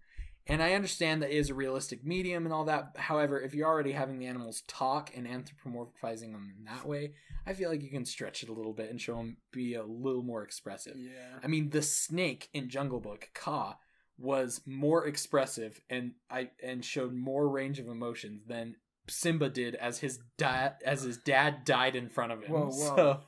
[0.50, 2.92] and I understand that it is a realistic medium and all that.
[2.98, 7.14] However, if you're already having the animals talk and anthropomorphizing them in that way,
[7.46, 9.84] I feel like you can stretch it a little bit and show them be a
[9.84, 10.96] little more expressive.
[10.98, 11.40] yeah.
[11.44, 13.78] I mean, the snake in Jungle Book, Kaa,
[14.18, 18.76] was more expressive and I and showed more range of emotions than
[19.08, 22.52] Simba did as his dad as his dad died in front of him.
[22.52, 22.96] Whoa, whoa.
[22.96, 23.20] So,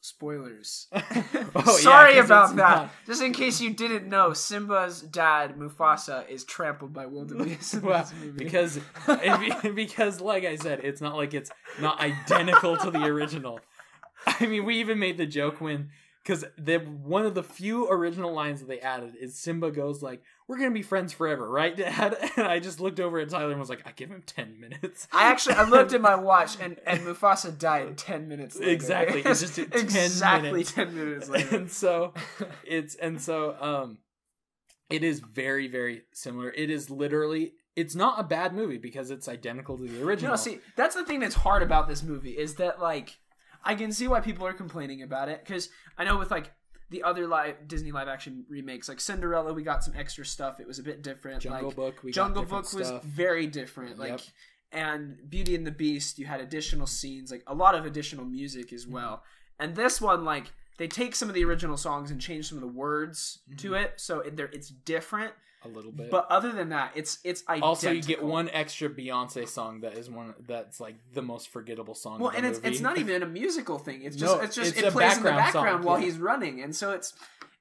[0.00, 0.86] Spoilers.
[1.54, 2.56] Oh, yeah, about that.
[2.56, 7.82] not- Just in case you didn't know, Simba's dad, Mufasa, is trampled by wildebeest in
[7.82, 8.44] Well, this movie.
[8.44, 8.78] because
[9.74, 13.60] because like I said, it's not like it's not identical to the original.
[14.26, 15.90] I mean, we even made the joke when
[16.22, 16.44] because
[17.04, 20.70] one of the few original lines that they added is Simba goes like, "We're gonna
[20.72, 23.86] be friends forever, right, Dad?" And I just looked over at Tyler and was like,
[23.86, 27.56] "I give him ten minutes." I actually I looked at my watch and, and Mufasa
[27.56, 28.70] died ten minutes later.
[28.72, 30.72] Exactly, It's just 10 exactly minutes.
[30.72, 31.56] ten minutes later.
[31.56, 32.14] and so
[32.64, 33.98] it's and so um
[34.90, 39.28] it is very very similar it is literally it's not a bad movie because it's
[39.28, 42.54] identical to the original No, see, that's the thing that's hard about this movie is
[42.56, 43.18] that like
[43.62, 46.52] I can see why people are complaining about it because I know with like
[46.90, 50.60] the other live Disney live action remakes, like Cinderella, we got some extra stuff.
[50.60, 51.42] It was a bit different.
[51.42, 53.02] Jungle like, Book, we Jungle Book was stuff.
[53.02, 53.98] very different.
[53.98, 54.20] Like Yep.
[54.72, 58.72] and Beauty and the Beast, you had additional scenes, like a lot of additional music
[58.72, 58.92] as mhm.
[58.92, 59.22] well.
[59.58, 62.62] And this one, like they take some of the original songs and change some of
[62.62, 63.84] the words to mm-hmm.
[63.84, 65.34] it, so it, it's different.
[65.64, 66.10] A little bit.
[66.10, 67.68] But other than that, it's it's identical.
[67.68, 71.94] also, you get one extra Beyonce song that is one that's like the most forgettable
[71.94, 72.20] song.
[72.20, 72.68] Well, and it's movie.
[72.68, 74.02] it's not even a musical thing.
[74.02, 76.06] It's just No, it's just it's it plays in the background song, while yeah.
[76.06, 77.12] he's running, and so it's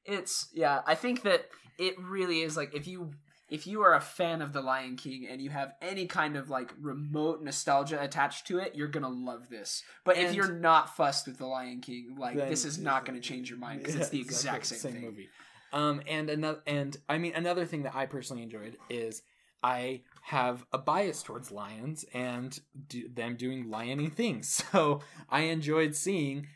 [0.06, 0.82] it's yeah.
[0.86, 3.12] I think that it really is like if you
[3.50, 6.50] if you are a fan of the Lion King and you have any kind of
[6.50, 9.84] like remote nostalgia attached to it, you're gonna love this.
[10.04, 13.50] But if you're not fussed with the Lion King, like this is not gonna change
[13.50, 15.10] your mind because it's the Yeah, exact exactly same, thing.
[15.10, 15.30] movie.
[15.74, 19.22] Um, and another, and I mean, another thing that I personally enjoyed is
[19.64, 24.64] I have a bias towards lions and do, them doing liony things.
[24.72, 26.48] So I enjoyed seeing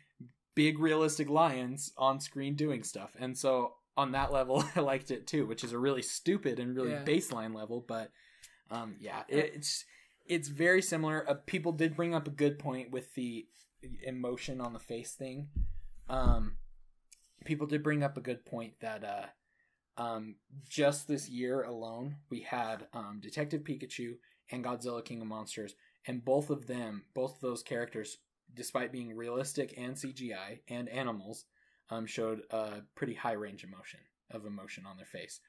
[0.56, 5.28] big realistic lions on screen doing stuff, and so on that level, I liked it
[5.28, 7.04] too, which is a really stupid and really Yeah.
[7.04, 8.12] baseline level, but
[8.70, 9.86] um, yeah, it, it's
[10.26, 11.30] it's very similar.
[11.30, 13.48] Uh, people did bring up a good point with the
[14.04, 15.50] emotion on the face thing.
[16.08, 16.54] Um,
[17.46, 20.36] people did bring up a good point that uh, um,
[20.70, 24.16] just this year alone, we had um, Detective Pikachu
[24.52, 25.76] and Godzilla King of Monsters,
[26.08, 28.18] and both of them, both of those characters,
[28.54, 31.46] despite being realistic and CGI and animals,
[31.90, 34.00] um, showed a pretty high range emotion
[34.32, 35.40] of emotion on their face.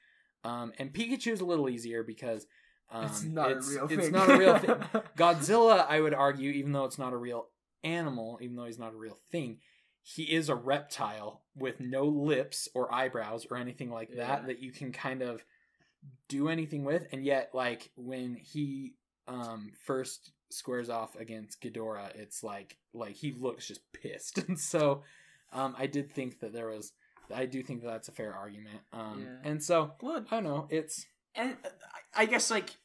[0.43, 2.45] Um, and Pikachu's a little easier because
[2.91, 4.11] um, it's not it's, a real it's thing.
[4.11, 4.75] not a real thing.
[5.17, 7.47] Godzilla, I would argue, even though it's not a real
[7.83, 9.59] animal, even though he's not a real thing,
[10.05, 14.47] he is a reptile with no lips or eyebrows or anything like that Yeah.
[14.47, 15.43] that you can kind of
[16.27, 17.07] do anything with.
[17.13, 18.93] And yet, like when he
[19.27, 24.37] um first squares off against Ghidorah, it's like like he looks just pissed.
[24.47, 25.03] And so
[25.53, 26.91] um I did think that there was
[27.33, 28.81] I do think that that's a fair argument.
[28.91, 29.49] Um Yeah.
[29.49, 31.69] and so Well, I don't know, it's and uh,
[32.15, 32.75] I guess like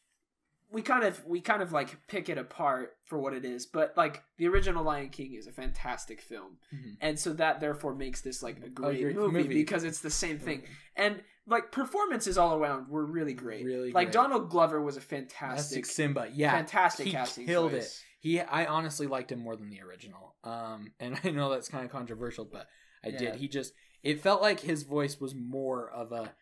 [0.70, 3.94] we kind of we kind of like pick it apart for what it is, but
[3.96, 6.96] like the original Lion King is a fantastic film, Mhm.
[7.00, 9.54] and so that therefore makes this like a great, great movie, movie.
[9.54, 10.62] because it's the same thing.
[10.94, 13.64] And like performances all around were really great.
[13.64, 14.12] Really like great.
[14.12, 16.28] Donald Glover was a fantastic fantastic, Simba.
[16.34, 16.50] Yeah.
[16.52, 17.46] fantastic he casting.
[17.46, 17.96] killed choice.
[17.98, 18.04] it.
[18.20, 20.34] He, I honestly liked him more than the original.
[20.44, 22.66] Um, and I know that's kind of controversial, but
[23.02, 23.18] I Yeah.
[23.18, 23.36] did.
[23.36, 26.34] He just, it felt like his voice was more of a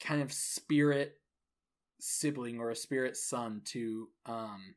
[0.00, 1.17] kind of spirit
[2.00, 4.74] sibling or a spirit son to um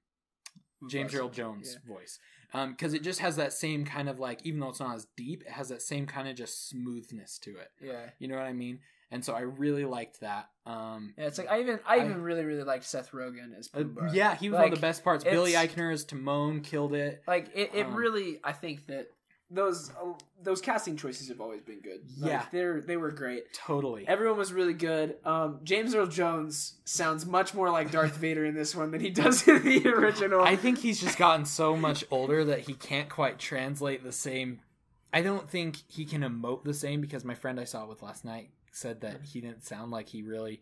[0.89, 1.13] James.
[1.13, 1.93] Earl Jones' Yeah.
[1.95, 2.19] voice.
[2.53, 5.05] Um, because it just has that same kind of like, even though it's not as
[5.15, 7.69] deep, it has that same kind of just smoothness to it.
[7.81, 8.09] Yeah.
[8.19, 8.79] You know what I mean?
[9.11, 10.49] And so I really liked that.
[10.65, 13.69] Um, Yeah, it's like I even I I- even really really liked Seth Rogen as
[13.75, 15.23] uh, yeah, he was one of the best parts.
[15.23, 17.21] Billy Eichner as Timon killed it.
[17.27, 19.07] like it, it Um, really i think that
[19.53, 22.45] those uh, those casting choices have always been good Like, Yeah.
[22.51, 24.07] they're they were great Totally.
[24.07, 28.55] everyone was really good um james earl jones sounds much more like darth vader in
[28.55, 32.03] this one than he does in the original I think he's just gotten so much
[32.11, 34.61] older that he can't quite translate the same.
[35.13, 38.23] I don't think he can emote the same because my friend I saw with last
[38.23, 40.61] night said that he didn't sound like he really,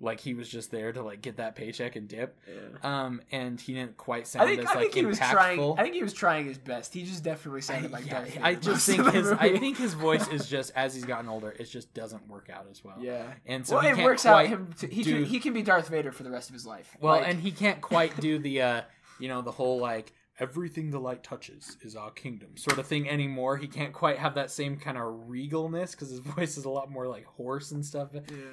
[0.00, 2.36] like he was just there to like get that paycheck and dip.
[2.48, 3.04] Yeah.
[3.04, 5.78] Um, and he didn't quite I sound think, as I like think he was trying.
[5.78, 6.94] I think he was trying his best.
[6.94, 10.26] He just definitely I, sounded like yeah, I just think his I think his voice
[10.28, 12.96] is just as he's gotten older, it just doesn't work out as well.
[13.00, 13.24] yeah.
[13.46, 14.46] And so well, he it can't works out.
[14.46, 16.64] Him to, he do- can he can be Darth Vader for the rest of his
[16.66, 16.96] life.
[17.00, 18.82] Well, Like, and he can't quite do the uh
[19.18, 23.08] you know, the whole like everything the light touches is our kingdom sort of thing
[23.08, 23.56] anymore.
[23.58, 26.90] He can't quite have that same kind of regalness because his voice is a lot
[26.90, 28.08] more like hoarse and stuff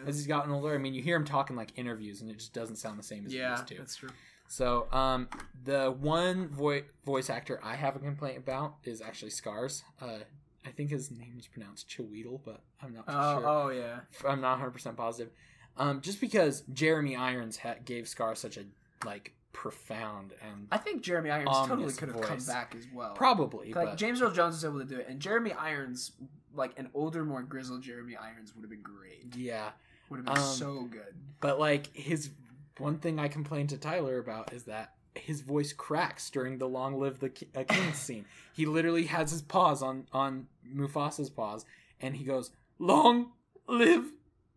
[0.06, 0.74] as he's gotten older.
[0.76, 3.26] I mean, you hear him talking like interviews and it just doesn't sound the same
[3.26, 3.76] as it yeah, used to.
[3.78, 4.10] that's true.
[4.50, 5.28] So, um,
[5.66, 9.84] the one vo- voice actor I have a complaint about is actually Scars.
[10.02, 10.20] Uh,
[10.66, 13.48] I think his name is pronounced Chiweedle, but I'm not Oh, sure.
[13.48, 14.00] oh yeah.
[14.28, 15.32] I'm not 100 percent positive.
[15.78, 18.64] Um, just because Jeremy Irons ha- gave Scar such a
[19.06, 22.46] like profound and I think Jeremy Irons totally could have come voice.
[22.46, 23.14] back as well.
[23.16, 26.12] probably, like but James Earl Jones was able to do it, and Jeremy Irons,
[26.54, 29.36] like an older, more grizzled Jeremy Irons, would have been great.
[29.36, 29.70] yeah,
[30.10, 31.16] Would have been Um, so good.
[31.40, 32.30] but like his
[32.78, 37.00] one thing I complained to Tyler about is that his voice cracks during the "Long
[37.00, 38.26] Live the Ki- uh, King" scene.
[38.54, 41.66] He literally has his paws on on Mufasa's paws,
[42.00, 43.32] and he goes, "Long
[43.68, 44.06] live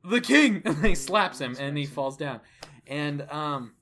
[0.04, 2.40] the king!" and he slaps him, and he falls down,
[2.86, 3.72] and um,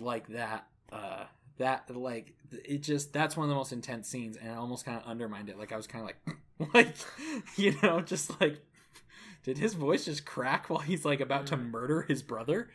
[0.00, 1.24] like that, uh,
[1.58, 4.98] that like it just that's one of the most intense scenes, and it almost kind
[4.98, 5.58] of undermined it.
[5.58, 6.34] Like I was kind of
[6.68, 6.96] like, like
[7.56, 8.60] you know, just like.
[9.42, 12.68] Did his voice just crack while he's like about to murder his brother?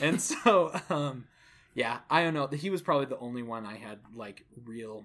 [0.00, 1.24] And so, um,
[1.74, 2.46] yeah, I don't know.
[2.46, 5.04] He was probably the only one I had like real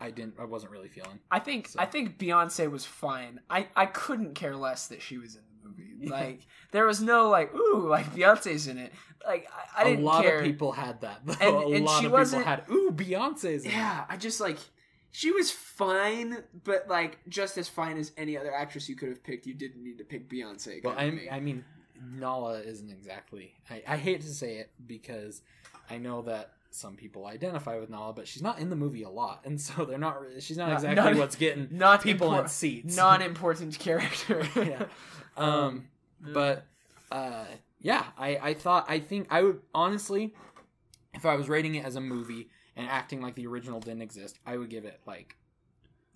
[0.00, 0.34] I didn't.
[0.36, 1.20] I wasn't really feeling.
[1.30, 3.38] I think So- I think Beyonce was fine.
[3.48, 5.84] I I couldn't care less that she was in movie.
[6.10, 8.92] Like there was no like ooh like Beyonce's in it.
[9.26, 10.38] Like I, I a didn't A lot care.
[10.38, 11.20] of people had that.
[11.24, 11.34] Though.
[11.40, 13.64] And- a and lot she of people wasn't- had ooh Beyonce's.
[13.64, 14.58] In it." Yeah, I just like
[15.10, 19.24] she was fine, but like just as fine as any other actress you could have
[19.24, 19.46] picked.
[19.46, 20.84] You didn't need to pick Beyonce.
[20.84, 21.28] Well, I, thing.
[21.32, 21.64] I mean,
[22.02, 23.54] Nala isn't exactly.
[23.70, 25.42] I, I hate to say it because
[25.90, 29.08] I know that some people identify with Nala, but she's not in the movie a
[29.10, 30.16] lot, and so they're not.
[30.40, 32.96] She's not Not- exactly not- what's getting not people in impor- seats.
[32.96, 34.46] non-important character.
[34.56, 34.84] yeah.
[35.36, 35.88] Um,
[36.20, 36.64] but
[37.10, 37.44] uh,
[37.80, 40.34] yeah, I I thought I think I would honestly,
[41.14, 44.38] if I was rating it as a movie and acting like the original didn't exist,
[44.46, 45.36] I would give it like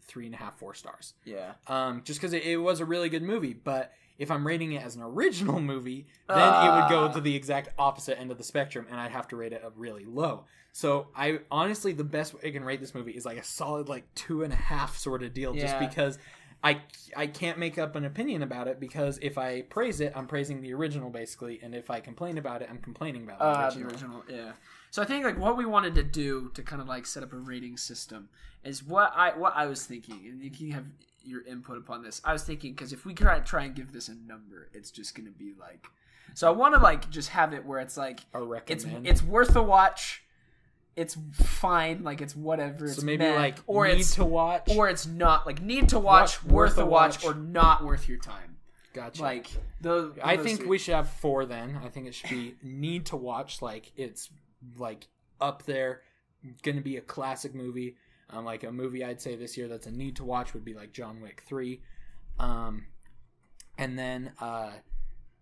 [0.04, 1.14] three and a half, four stars.
[1.24, 1.52] yeah.
[1.68, 3.54] um, just because it, it was a really good movie.
[3.54, 7.12] But if I'm rating it as an original movie, then it would go Ah.
[7.12, 9.70] to the exact opposite end of the spectrum, and I'd have to rate it a
[9.76, 10.44] really low.
[10.72, 13.88] So I honestly, the best way I can rate this movie is like a solid
[13.88, 16.18] like two and a half sort of deal, just because.
[16.64, 16.80] I,
[17.16, 20.60] I can't make up an opinion about it because if I praise it, I'm praising
[20.60, 23.88] the original basically, and if I complain about it, I'm complaining about the Uh, original.
[23.88, 24.52] the original, yeah.
[24.92, 27.32] So I think like what we wanted to do to kind of like set up
[27.32, 28.28] a rating system
[28.62, 30.84] is what I what I was thinking, and you can have
[31.26, 32.20] your input upon this.
[32.24, 35.14] I was thinking because if we try try and give this a number, it's just
[35.14, 35.86] gonna be like.
[36.34, 39.06] So I want to like just have it where it's like A it's recommend.
[39.06, 40.22] it's worth a watch.
[40.94, 42.84] It's fine, like it's whatever.
[42.86, 44.68] It's so maybe meh, like or need it's to watch.
[44.76, 47.34] or it's not like need to watch, Watch, worth worth a a watch, watch.
[47.34, 48.56] or not worth your time.
[48.92, 49.22] gotcha.
[49.22, 49.46] Like
[49.80, 50.12] those.
[50.22, 50.68] I those think three.
[50.68, 51.78] we should have four then.
[51.84, 53.62] I think it should be need to watch.
[53.62, 54.28] Like it's
[54.78, 55.06] like
[55.40, 56.02] up there,
[56.62, 57.96] going to be a classic movie.
[58.32, 60.74] Um, like a movie I'd say this year that's a need to watch would be
[60.74, 61.82] like John Wick three,
[62.38, 62.86] um,
[63.76, 64.70] and then uh,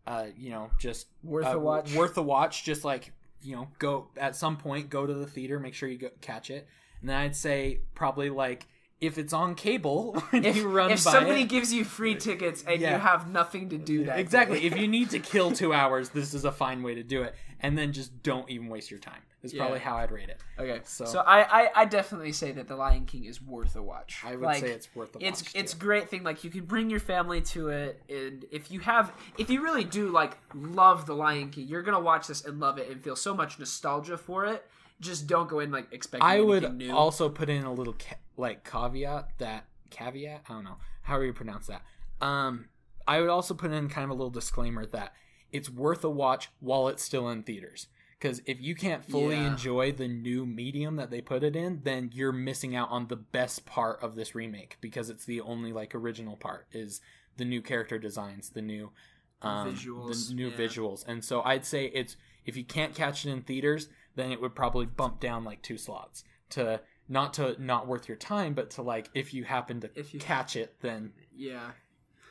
[0.07, 1.95] uh, you know just worth uh, a watch.
[1.95, 2.65] worth a watch.
[2.65, 5.99] Just like you know, go at some point, go to the theater, make sure you
[5.99, 6.67] go catch it,
[7.01, 8.67] and then I'd say probably like
[9.01, 12.19] if it's on cable when if, you run if somebody it, gives you free uh,
[12.19, 12.95] tickets and Yeah.
[12.95, 14.65] you have nothing to do that exactly.
[14.67, 17.35] if you need to kill two hours this is a fine way to do it.
[17.63, 19.63] And then just don't even waste your time is Yeah.
[19.63, 20.39] probably how i'd rate it.
[20.59, 20.81] Okay.
[20.85, 24.23] So, So- I, I i definitely say that the lion king is worth a watch.
[24.25, 26.65] I would Like, say it's worth the it's watch it's great thing like you can
[26.65, 31.07] bring your family to it and if you have if you really do like love
[31.07, 34.19] the lion king you're gonna watch this and love it and feel so much nostalgia
[34.19, 34.67] for it.
[35.01, 36.95] Just don't go in like expecting i would new.
[36.95, 40.43] also put in a little ca- like caveat that caveat?
[40.49, 40.77] I don't know.
[41.03, 41.83] How do you pronounce that.
[42.21, 42.67] Um
[43.09, 45.15] i would also put in kind of a little disclaimer that
[45.51, 47.87] it's worth a watch while it's still in theaters.
[48.19, 49.51] Because if you can't fully Yeah.
[49.53, 53.17] enjoy the new medium that they put it in then you're missing out on the
[53.17, 57.01] best part of this remake because it's the only like original part is
[57.39, 58.91] the new character designs the new
[59.43, 60.57] um, Visuals, the new yeah.
[60.57, 61.05] visuals.
[61.09, 64.55] And so i'd say it's if you can't catch it in theaters then it would
[64.55, 68.83] probably bump down like two slots to not to not worth your time but to
[68.83, 71.73] like if you happen to If you- catch it then Yeah.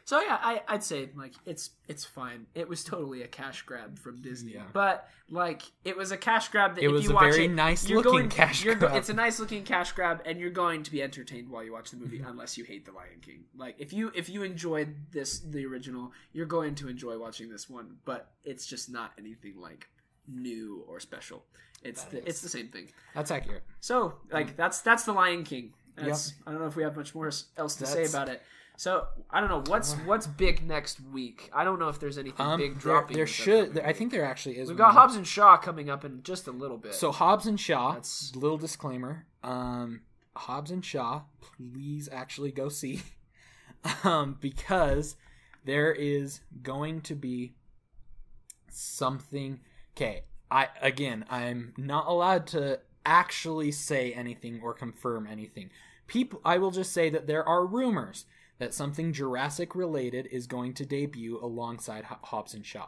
[0.06, 2.48] So yeah, I, I'd say like it's it's fine.
[2.56, 4.64] It was totally a cash grab from Disney, Yeah.
[4.74, 7.46] but like it was a cash grab that It if was you a watch very
[7.46, 8.96] it, nice you're looking going, cash you're grab.
[8.96, 11.92] It's a nice looking cash grab, and you're going to be entertained while you watch
[11.92, 12.28] the movie, Mm-hmm.
[12.32, 13.44] unless you hate the Lion King.
[13.56, 17.70] Like if you if you enjoyed this the original, you're going to enjoy watching this
[17.70, 19.88] one, but it's just not anything like
[20.34, 21.44] new or special.
[21.84, 22.88] It's That the, is- it's the same thing.
[23.16, 25.74] that's accurate So, like that's that's the Lion King.
[25.96, 28.42] That's, I don't know if we have much more else to say about it.
[28.78, 31.50] So I don't know what's what's big next week.
[31.54, 33.16] I don't know if there's anything um big there, dropping.
[33.18, 34.94] there this should there, i think there actually is we've got.
[34.94, 36.94] Hobbs and Shaw coming up in just a little bit.
[36.94, 40.02] so hobbs and shaw That's- little disclaimer um
[40.38, 43.02] hobbs and shaw please actually go see
[44.06, 45.18] um because
[45.66, 47.56] there is going to be
[48.70, 49.60] something
[50.00, 55.70] okay i again i'm not allowed to actually say anything or confirm anything
[56.08, 58.26] people i will just say that there are rumors
[58.60, 62.88] that something jurassic related is going to debut alongside Ho- hobbs and shaw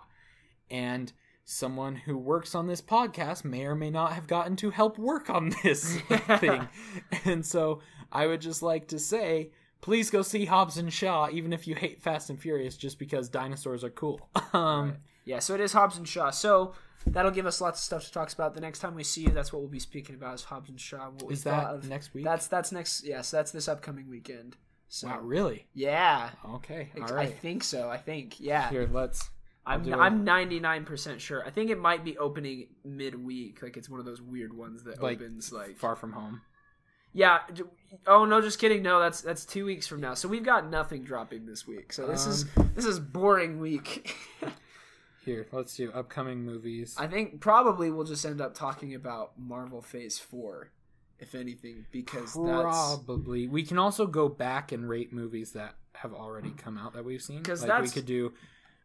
[0.69, 1.12] and
[1.43, 5.30] someone who works on this podcast may or may not have gotten to help work
[5.30, 5.97] on this
[6.39, 6.67] thing
[7.26, 11.52] and so i would just like to say please go see hobbs and shaw even
[11.52, 14.97] if you hate fast and furious just because dinosaurs are cool um Right.
[15.26, 16.32] yeah, so it is Hobbs and Shaw.
[16.32, 16.74] So
[17.05, 18.53] that'll give us lots of stuff to talk about.
[18.55, 20.79] The next time we see you, that's what we'll be speaking about is Hobbs and
[20.79, 21.09] Shaw.
[21.09, 23.03] What we is that of- next week That's that's next.
[23.05, 24.55] Yes, that's this upcoming weekend.
[24.87, 27.89] So wow really yeah, okay all I right think so.
[27.89, 28.69] I think yeah.
[28.69, 29.29] here let's
[29.65, 29.97] I'm do it.
[29.97, 31.45] I'm 99% sure.
[31.45, 33.61] I think it might be opening midweek.
[33.61, 36.41] Like it's one of those weird ones that Like, opens like far from home
[37.13, 37.39] Yeah.
[38.07, 38.82] Oh no, just kidding.
[38.84, 40.13] No, that's that's 2 weeks from now.
[40.13, 41.93] So we've got nothing dropping this week.
[41.93, 44.13] So this is Um, this is boring week.
[45.24, 49.82] here let's do upcoming movies I think probably we'll just end up talking about Marvel
[49.82, 50.69] Phase 4
[51.19, 53.47] if anything, because that's Probably.
[53.47, 57.22] We can also go back and rate movies that have already come out that we've
[57.22, 57.43] seen.
[57.43, 58.34] 'Cause like that's- we could do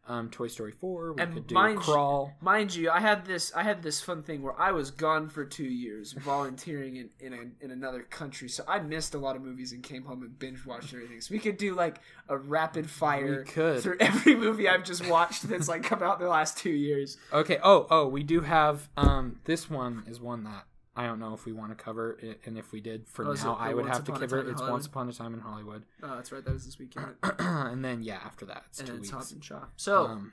[0.07, 1.13] um, Toy Story four.
[1.13, 2.89] We And could do mind you- mind you.
[2.89, 6.13] I had this I had this fun thing where I was gone for two years
[6.13, 9.81] volunteering in in, a, in another country, so I missed a lot of movies and
[9.83, 11.19] came home and binge watched everything.
[11.21, 11.99] So we could do like
[12.29, 16.29] a rapid fire through every movie I've just watched that's like come out in the
[16.31, 17.17] last two years.
[17.33, 17.57] Okay.
[17.63, 18.87] Oh, oh, we do have.
[18.95, 20.65] Um, this one is one that
[20.97, 23.33] I don't know if we want to cover, it, and if we did for Oh,
[23.33, 24.47] now, I would have to cover it.
[24.47, 24.71] It's Hollywood?
[24.71, 26.43] Once Upon a Time in Hollywood, Oh, that's right.
[26.43, 27.05] That was this weekend.
[27.39, 29.31] and then yeah, after that, it's and two it's weeks.
[29.31, 29.65] And Shaw.
[29.75, 30.31] So Um,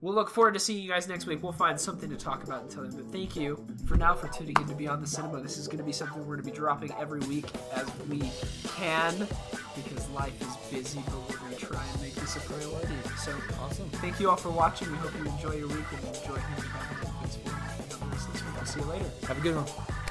[0.00, 1.42] we'll look forward to seeing you guys next week.
[1.42, 2.92] We'll find something to talk about until then.
[2.96, 5.40] But thank you for now for tuning in to Beyond the Cinema.
[5.40, 8.30] This is going to be something we're going to be dropping every week as we
[8.76, 9.26] can
[9.74, 12.94] because life is busy, but we're going to try and make this a priority.
[13.18, 13.88] So awesome.
[13.94, 14.90] thank you all for watching.
[14.92, 17.06] We hope you enjoy your week and enjoy hearing about the
[18.74, 19.04] See you later.
[19.28, 20.04] Have a good one.